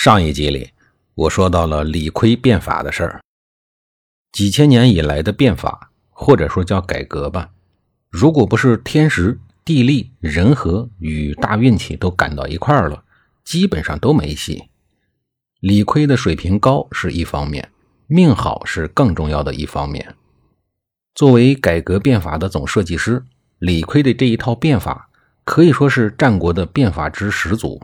[0.00, 0.70] 上一集里，
[1.16, 3.20] 我说到了李悝变法的事儿。
[4.30, 7.50] 几千年以来的变法，或者说叫改革吧，
[8.08, 13.02] 如果不是天时、地利、人和与大运气都赶到一块儿了，
[13.42, 14.68] 基本上都没戏。
[15.58, 17.68] 李悝的水平高是一方面，
[18.06, 20.14] 命好是更重要的一方面。
[21.16, 23.24] 作为改革变法的总设计师，
[23.58, 25.10] 李悝的这一套变法
[25.42, 27.82] 可以说是战国的变法之始祖。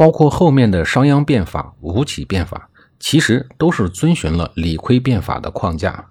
[0.00, 6.08] 包括后面的商鞅变法、吴起变法，其实都是遵循了李悝变法的框架。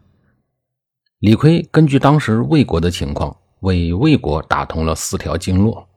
[1.18, 5.90] 李悝根据当时魏国的情况，为魏国打通了四条经络。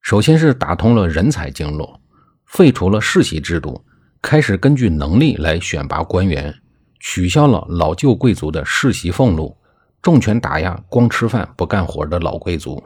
[0.00, 2.00] 首先是打通了人才经络，
[2.46, 3.84] 废除了世袭制度，
[4.20, 6.52] 开始根据能力来选拔官员，
[6.98, 9.56] 取消了老旧贵族的世袭俸禄，
[10.02, 12.82] 重拳打压光吃饭不干活的老贵族。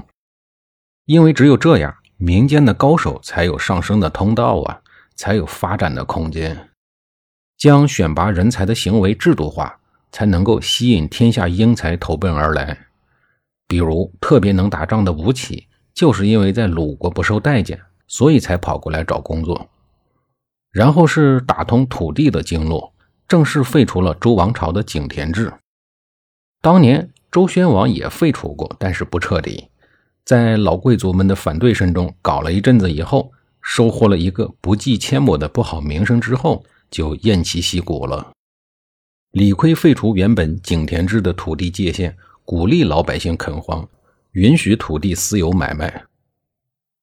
[1.07, 1.95] 因为只有这样。
[2.21, 4.81] 民间的高手才有上升的通道啊，
[5.15, 6.69] 才有发展的空间。
[7.57, 9.79] 将选拔人才的行为制度化，
[10.11, 12.77] 才能够吸引天下英才投奔而来。
[13.69, 19.69] 比如特别能打仗的吴起，就是因为在鲁国不受待见，所以才跑过来找工作。
[20.73, 22.93] 然后是打通土地的经络，
[23.29, 25.53] 正式废除了周王朝的井田制。
[26.61, 29.69] 当年周宣王也废除过，但是不彻底。
[30.29, 38.31] 在老贵族们的反对声中搞了一阵子以后，收获了一个不计阡陌的不好名声之后，就偃旗息鼓了。
[39.31, 43.89] 李悝废除原本井田制的土地界限，鼓励老百姓垦荒，
[44.33, 46.05] 允许土地私有买卖。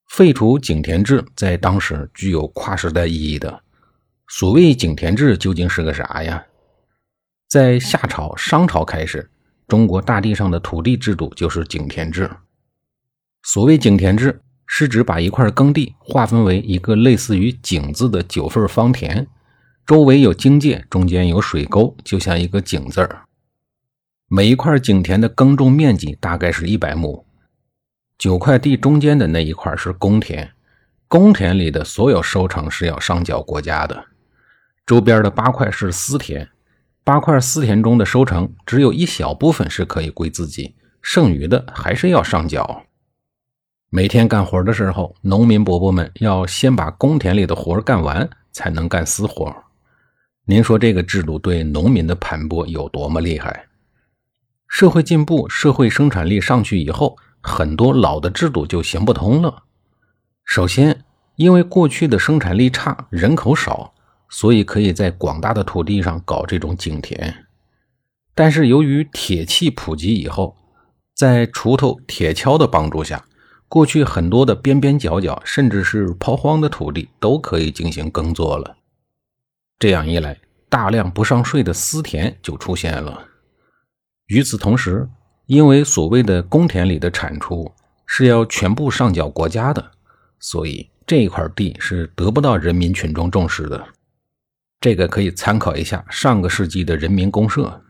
[0.07, 3.63] 废除井田制在当时具有跨时代意义的。
[4.27, 6.45] 所谓井田制究竟是个啥呀？
[7.49, 9.27] 在夏朝、商朝开始，
[9.67, 12.29] 中国大地上的土地制度就是井田制。
[13.45, 19.27] 所谓井田制，是指把一块耕地划分为一个类似于井字的九份方田，
[19.85, 23.21] 周围有荆界，中间有水沟，就像一个井字儿。
[24.27, 27.23] 每一块井田的耕种面积大概是一百亩，
[28.17, 30.49] 九块地中间的那一块是公田，
[31.07, 34.05] 公田里的所有收成是要上缴国家的。
[34.87, 36.49] 周边的八块是私田，
[37.03, 40.73] 八块私田中的收成只有一小部分是可以归自己，
[41.03, 42.81] 剩余的还是要上缴。
[43.95, 49.55] 每天干活的时候，农民伯伯们要先把公田里的活干完，才能干私活。
[50.43, 53.67] 您说这个制度对农民的盘剥有多么厉害？
[54.67, 59.63] 社会进步，社会生产力上去以后，很多老的制度就行不通了。
[60.43, 61.05] 首先，
[61.37, 63.93] 因为过去的生产力差，人口少，
[64.27, 67.33] 所以可以在广大的土地上搞这种井田。
[68.33, 70.53] 但是由于铁器普及以后，
[71.13, 73.23] 在锄头、铁锹的帮助下，
[73.67, 78.77] 过去很多的边边角角，甚至是抛荒的土地，都可以进行耕作了。
[79.79, 80.37] 这样一来，
[80.69, 83.27] 大量不上税的私田就出现了。
[84.27, 85.09] 与此同时，
[85.47, 87.71] 因为所谓的公田里的产出
[88.05, 89.91] 是要全部上缴国家的，
[90.39, 93.85] 所以这一块地是得不到人民群众重视的。
[94.79, 97.81] 这个可以参考一下上个世纪的人民公社。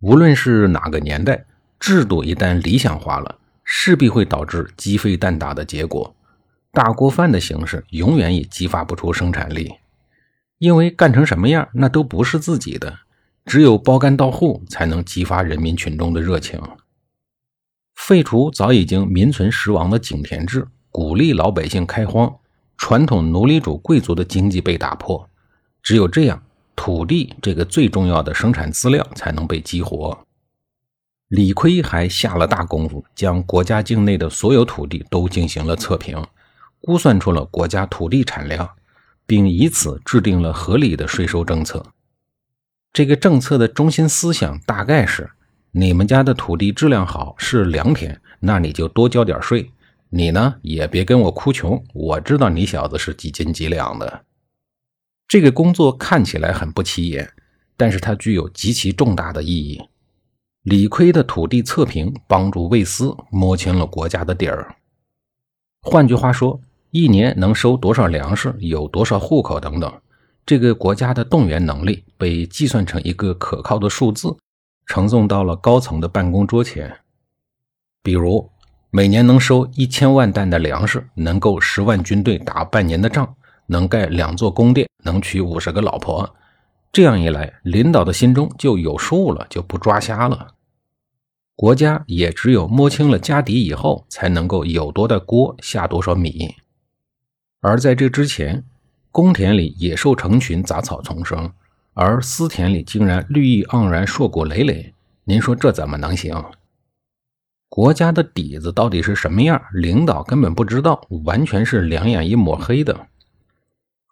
[0.00, 1.46] 无论是哪个年代，
[1.80, 3.38] 制度一旦理想化了。
[3.74, 6.14] 势必会导致鸡飞蛋打的结果，
[6.72, 9.72] 大锅饭的形式永远也激发不出生产力，
[10.58, 12.98] 因为干成什么样那都不是自己的，
[13.46, 16.60] 只有包干到户才能激发人民群众的热情。
[17.94, 22.30] 废除早已经名存实亡的井田制，鼓励老百姓开荒，
[22.76, 25.26] 传统奴隶主贵族的经济被打破，
[25.82, 26.42] 只有这样，
[26.76, 30.26] 土地这个最重要的生产资料才能被激活。
[31.32, 36.22] 李悝还下了大功夫，将国家境内的所有土地都进行了测评，
[36.82, 38.68] 估算出了国家土地产量，
[39.26, 41.86] 并以此制定了合理的税收政策。
[42.92, 45.30] 这个政策的中心思想大概是：
[45.70, 49.70] 你们家的土地质量好，是良田，那你就多交点税。
[50.10, 54.26] 你呢，也别跟我哭穷，我知道你小子是几斤几两的。
[55.26, 57.32] 这个工作看起来很不起眼，
[57.74, 59.80] 但是它具有极其重大的意义。
[60.62, 64.76] 李逵的土地测评帮助魏斯摸清了国家的底儿。
[65.80, 66.60] 换句话说，
[66.92, 69.92] 一年能收多少粮食，有多少户口等等。
[70.46, 74.36] 这个国家的动员能力被计算成一个可靠的数字，
[74.86, 76.96] 呈送到了高层的办公桌前。
[78.00, 78.48] 比如，
[78.90, 83.34] 每年能收一千万担的粮食，能够十万军队打半年的仗，
[83.66, 86.36] 能盖两座宫殿，能娶五十个老婆。
[86.92, 90.48] 这样一来，领导的心中就有数了，就不抓瞎了。
[91.56, 96.54] 国家也只有摸清了家底以后，才能够有多大锅下多少米。
[97.60, 98.62] 而在这之前，
[99.10, 101.50] 公田里野兽成群，杂草丛生，
[101.94, 104.92] 而私田里竟然绿意盎然，硕果累累。
[105.24, 106.44] 您说这怎么能行？
[107.70, 109.62] 国家的底子到底是什么样？
[109.72, 113.06] 领导根本不知道，完全是两眼一抹黑的。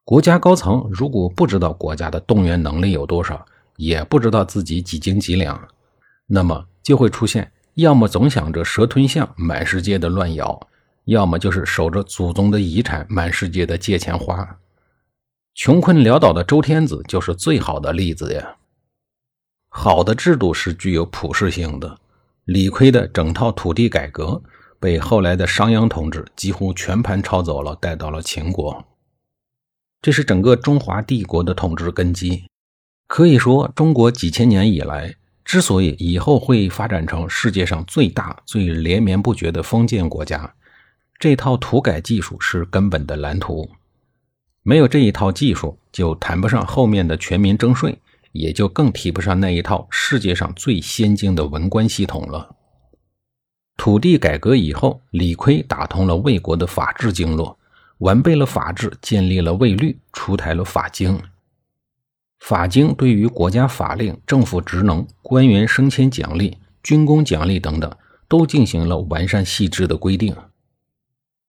[0.04, 3.44] 国家高层如果不知道国家的动员能力有多少，
[3.76, 5.68] 也不知道自己几斤几两，
[6.26, 10.60] 那么就会出现要么总想着蛇吞象，满世界的乱咬，
[11.04, 14.58] 要么就是守着祖宗的遗产，满世界的借钱花。
[15.54, 18.56] 穷困潦倒的周天子就是最好的例子呀。
[19.68, 21.96] 好的制度是具有普适性的。
[22.46, 24.42] 李悝的整套土地改革
[24.80, 28.84] 被后来的商鞅同志几乎全盘抄走了，带到了秦国。
[30.02, 32.44] 这是整个中华帝国的统治根基。
[33.06, 35.14] 可以说，中国几千年以来
[35.44, 40.54] 之所以以后会发展成世界上最大、最连绵不绝的封建国家，
[41.18, 43.68] 这套土改技术是根本的蓝图。
[44.62, 47.98] 没有这一套技术，就谈不上后面的全民征税，
[48.32, 52.54] 也就更提不上那一套世界上最先进的文官系统了。
[53.76, 57.58] 土地改革以后，李悝打通了魏国的法治经络，
[58.00, 61.20] 完备了法制，建立了魏律，出台了法经。
[62.40, 67.94] 法经对于国家法令、政府职能、官员升迁奖励、军功奖励等等，
[68.26, 70.34] 都进行了完善细致的规定。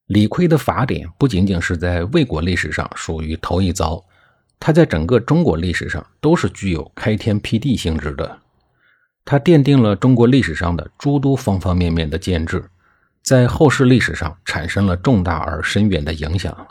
[0.07, 4.03] 李悝的法典不仅仅是在魏国历史上属于头一遭，
[4.59, 8.39] 他在整个中国历史上都是具有开天辟地性质的。
[9.23, 12.65] 他奠定了中国历史上的诸多方方面面的建制，
[13.23, 16.67] 在后世历史上产生了重大而深远的影响。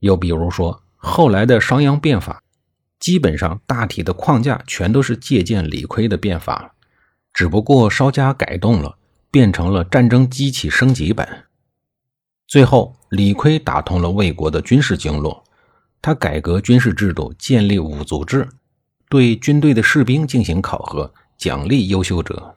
[0.00, 2.42] 又比如说，后来的商鞅变法，
[2.98, 6.74] 基本上大体的框架全都是借鉴李悝的变法，
[7.32, 8.96] 只不过稍加改动了，
[9.30, 11.44] 变成了战争机器升级版。
[12.46, 15.44] 最后，李悝打通了魏国的军事经络，
[16.00, 18.48] 他改革军事制度，建立五族制，
[19.08, 22.56] 对军队的士兵进行考核，奖励优秀者。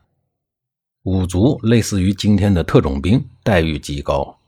[1.08, 4.40] 五族类似于今天的特种兵，待遇极高。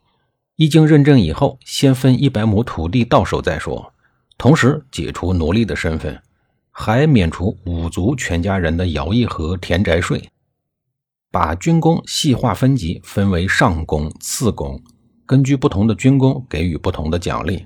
[0.57, 3.94] 一经认证以后，先分一百亩土地到手再说，
[4.38, 6.21] 同时解除奴隶的身份，
[6.69, 10.29] 还免除五族全家人的徭役和田宅税，
[11.31, 14.83] 把军功细化分级，分为上功、次功。
[15.25, 17.65] 根据不同的军功给予不同的奖励，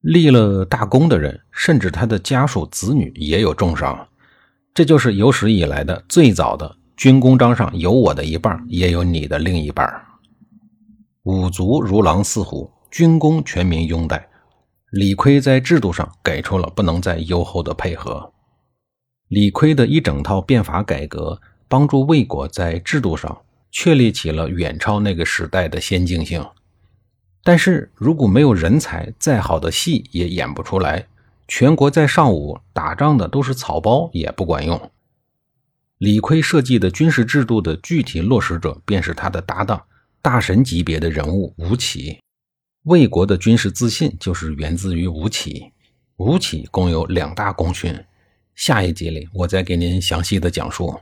[0.00, 4.08] 立了大功的人，甚至他的家属子女也有重赏。
[4.74, 9.88] 这就是有史以来的最早的军功章上有我的一半，也有你的另一半。
[11.24, 14.28] 五族如狼似虎，军功全民拥戴。
[14.90, 18.32] 李悝在制度上给出了不能再优厚的配合。
[19.28, 23.40] 李悝的一整套变法改革，帮助魏国在制度上。
[23.76, 26.46] 确立起了远超那个时代的先进性，
[27.42, 31.08] 但是如果没有人才，再好的戏也演不出来。
[31.48, 34.92] 全国在上午打仗的都是草包，也不管用。
[36.04, 39.82] 李悝设计的军事制度的具体落实者，便是他的搭档，
[40.20, 42.18] 大神级别的人物吴起。
[42.82, 45.72] 魏国的军事自信就是源自于吴起。
[46.16, 47.98] 吴起共有两大功勋，
[48.54, 50.94] 下一集里我再给您详细的讲述。